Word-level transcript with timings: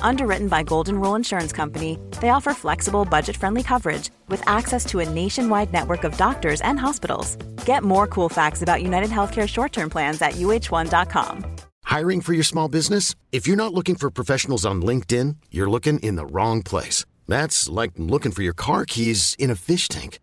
Underwritten 0.00 0.48
by 0.48 0.62
Golden 0.62 0.98
Rule 0.98 1.14
Insurance 1.14 1.52
Company, 1.52 1.98
they 2.20 2.30
offer 2.30 2.54
flexible, 2.54 3.04
budget 3.04 3.36
friendly 3.36 3.62
coverage 3.62 4.10
with 4.28 4.42
access 4.48 4.84
to 4.86 5.00
a 5.00 5.08
nationwide 5.08 5.72
network 5.72 6.04
of 6.04 6.16
doctors 6.16 6.62
and 6.62 6.78
hospitals. 6.78 7.36
Get 7.66 7.82
more 7.82 8.06
cool 8.06 8.28
facts 8.28 8.62
about 8.62 8.82
United 8.82 9.10
Healthcare 9.10 9.48
short 9.48 9.72
term 9.72 9.90
plans 9.90 10.22
at 10.22 10.34
uh1.com. 10.34 11.56
Hiring 11.84 12.20
for 12.20 12.32
your 12.32 12.44
small 12.44 12.68
business? 12.68 13.14
If 13.32 13.46
you're 13.46 13.56
not 13.56 13.74
looking 13.74 13.94
for 13.94 14.10
professionals 14.10 14.66
on 14.66 14.82
LinkedIn, 14.82 15.36
you're 15.50 15.70
looking 15.70 15.98
in 16.00 16.16
the 16.16 16.26
wrong 16.26 16.62
place. 16.62 17.04
That's 17.28 17.68
like 17.68 17.92
looking 17.96 18.32
for 18.32 18.42
your 18.42 18.54
car 18.54 18.84
keys 18.86 19.34
in 19.38 19.50
a 19.50 19.56
fish 19.56 19.88
tank. 19.88 20.18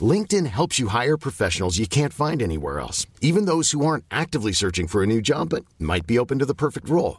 LinkedIn 0.00 0.46
helps 0.46 0.78
you 0.78 0.88
hire 0.88 1.16
professionals 1.16 1.78
you 1.78 1.86
can't 1.86 2.12
find 2.12 2.42
anywhere 2.42 2.80
else, 2.80 3.06
even 3.20 3.46
those 3.46 3.70
who 3.70 3.86
aren't 3.86 4.04
actively 4.10 4.52
searching 4.52 4.86
for 4.86 5.02
a 5.02 5.06
new 5.06 5.22
job 5.22 5.50
but 5.50 5.64
might 5.78 6.06
be 6.06 6.18
open 6.18 6.38
to 6.40 6.46
the 6.46 6.54
perfect 6.54 6.88
role. 6.88 7.18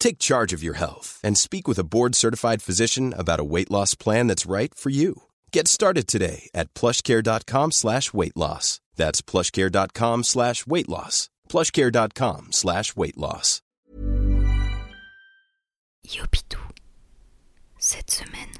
Take 0.00 0.18
charge 0.18 0.52
of 0.52 0.62
your 0.64 0.74
health 0.74 1.20
and 1.22 1.38
speak 1.38 1.68
with 1.68 1.78
a 1.78 1.84
board-certified 1.84 2.62
physician 2.62 3.14
about 3.16 3.38
a 3.38 3.44
weight 3.44 3.70
loss 3.70 3.94
plan 3.94 4.26
that's 4.26 4.50
right 4.50 4.74
for 4.74 4.90
you. 4.90 5.22
Get 5.52 5.68
started 5.68 6.08
today 6.08 6.50
at 6.54 6.74
plushcare.com 6.74 7.70
slash 7.70 8.12
weight 8.12 8.36
loss. 8.36 8.80
That's 8.96 9.22
plushcare.com 9.22 10.24
slash 10.24 10.66
weight 10.66 10.88
loss. 10.88 11.28
plushcare.com 11.48 12.48
slash 12.50 12.96
weight 12.96 13.16
loss. 13.18 13.60
Yopitou. 16.04 16.58
Cette 17.78 18.10
semaine, 18.10 18.54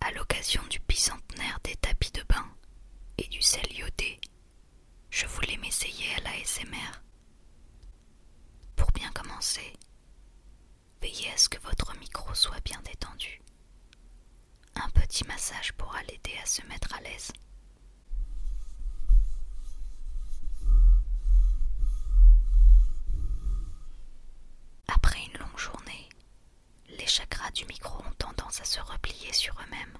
à 0.00 0.12
l'occasion 0.12 0.62
du 0.70 0.78
bicentenaire 0.88 1.58
des 1.64 1.74
tapis 1.80 2.10
de 2.12 2.22
bain 2.28 2.46
et 3.18 3.28
du 3.28 3.42
sel 3.42 3.66
iodé, 3.72 4.20
se 28.70 28.80
replier 28.82 29.32
sur 29.32 29.52
eux-mêmes. 29.62 29.98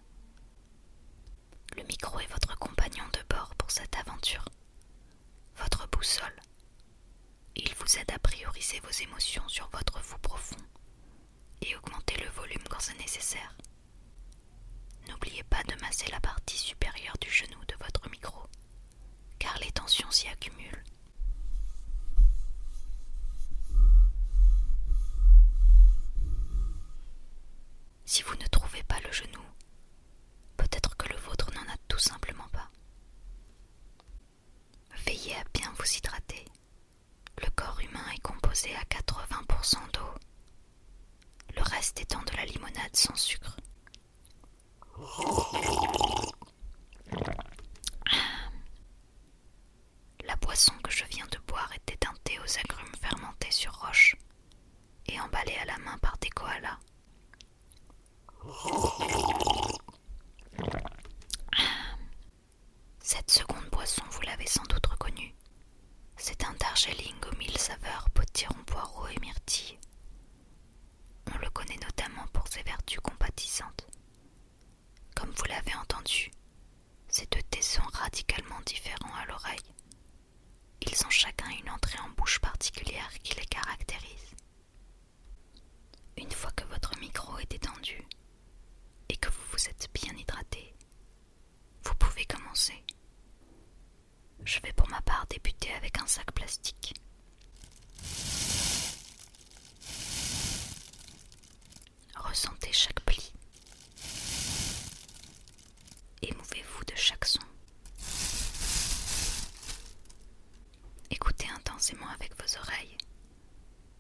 Le 1.77 1.83
micro 1.83 2.21
est 2.21 2.31
votre 2.31 2.57
compagnon 2.57 3.03
de 3.13 3.35
bord 3.35 3.53
pour 3.57 3.69
cette 3.69 3.97
aventure, 3.97 4.45
votre 5.57 5.89
boussole. 5.89 6.41
Il 7.57 7.75
vous 7.75 7.99
aide 7.99 8.13
à 8.13 8.19
prioriser 8.21 8.79
vos 8.79 9.03
émotions 9.03 9.49
sur 9.49 9.69
votre 9.71 10.01
vous 10.05 10.19
profond 10.19 10.70
vous 35.81 35.97
hydrater. 35.97 36.45
Le 37.43 37.49
corps 37.57 37.81
humain 37.81 38.05
est 38.15 38.21
composé 38.21 38.69
à 38.75 38.83
80% 38.85 39.77
d'eau, 39.95 40.15
le 41.57 41.63
reste 41.63 42.01
étant 42.01 42.21
de 42.23 42.37
la 42.37 42.45
limonade 42.45 42.95
sans 42.95 43.15
sucre. 43.15 43.57
Je 94.45 94.61
vais 94.61 94.73
pour 94.73 94.89
ma 94.89 95.01
part 95.03 95.27
débuter 95.29 95.73
avec 95.75 95.99
un 95.99 96.07
sac 96.07 96.31
plastique. 96.33 96.95
Ressentez 102.17 102.73
chaque 102.73 103.01
pli. 103.01 103.33
Émouvez-vous 106.23 106.85
de 106.85 106.97
chaque 106.97 107.25
son. 107.25 107.41
Écoutez 111.11 111.49
intensément 111.49 112.09
avec 112.09 112.33
vos 112.41 112.59
oreilles, 112.59 112.97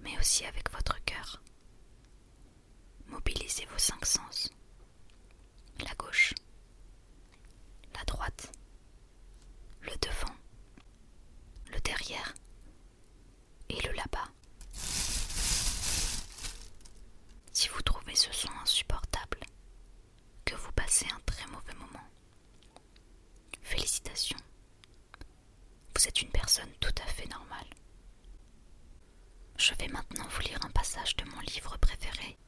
mais 0.01 0.19
aussi 0.19 0.45
avec 0.45 0.71
votre 0.73 1.03
cœur. 1.05 1.43
Mobilisez 3.07 3.67
vos 3.67 3.79
cinq 3.79 4.05
sens. 4.07 4.51
La 5.81 5.95
gauche, 5.95 6.35
la 7.95 8.05
droite, 8.05 8.53
le 9.81 9.93
devant, 10.03 10.35
le 11.73 11.81
derrière 11.81 12.35
et 13.71 13.81
le 13.87 13.93
là-bas. 13.95 14.29
Si 17.61 17.69
vous 17.69 17.83
trouvez 17.83 18.15
ce 18.15 18.33
son 18.33 18.49
insupportable, 18.63 19.39
que 20.47 20.55
vous 20.55 20.73
passez 20.73 21.05
un 21.15 21.21
très 21.27 21.47
mauvais 21.49 21.75
moment, 21.75 22.09
félicitations. 23.61 24.39
Vous 25.95 26.09
êtes 26.09 26.23
une 26.23 26.31
personne 26.31 26.73
tout 26.81 26.95
à 27.05 27.07
fait 27.07 27.29
normale. 27.29 27.69
Je 29.59 29.75
vais 29.75 29.89
maintenant 29.89 30.25
vous 30.31 30.41
lire 30.41 30.59
un 30.65 30.71
passage 30.71 31.15
de 31.17 31.25
mon 31.27 31.41
livre 31.41 31.77
préféré. 31.77 32.39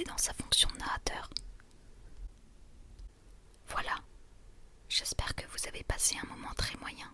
dans 0.00 0.16
sa 0.16 0.32
fonction 0.32 0.68
narrateur. 0.78 1.28
Voilà, 3.68 3.96
j'espère 4.88 5.34
que 5.34 5.44
vous 5.52 5.68
avez 5.68 5.82
passé 5.84 6.16
un 6.22 6.28
moment 6.34 6.52
très 6.56 6.78
moyen. 6.78 7.06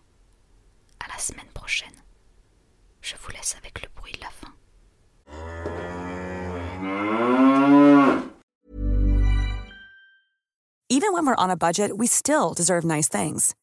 À 0.99 1.07
la 1.09 1.17
semaine 1.17 1.51
prochaine. 1.53 2.03
Je 3.01 3.15
vous 3.21 3.31
laisse 3.31 3.55
avec 3.57 3.81
le 3.81 3.89
bruit 3.95 4.13
de 4.13 4.21
la 4.21 4.29
fin. 4.29 4.53
Even 10.89 11.13
when 11.13 11.25
we're 11.25 11.35
on 11.37 11.49
a 11.49 11.55
budget, 11.55 11.97
we 11.97 12.07
still 12.07 12.53
deserve 12.53 12.83
nice 12.83 13.07
things. 13.07 13.55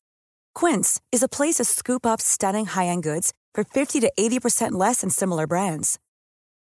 Quince 0.55 1.01
is 1.13 1.23
a 1.23 1.29
place 1.29 1.57
to 1.57 1.65
scoop 1.65 2.07
up 2.07 2.21
stunning 2.21 2.67
high-end 2.67 3.03
goods 3.03 3.33
for 3.55 3.65
50 3.65 4.01
to 4.01 4.13
80% 4.19 4.73
less 4.73 5.01
than 5.01 5.11
similar 5.11 5.47
brands. 5.47 5.99